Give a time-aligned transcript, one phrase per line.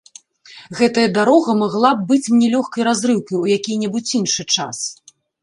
[0.77, 4.77] Гэтая дарога магла б быць мне лёгкай разрыўкай у які-небудзь іншы час.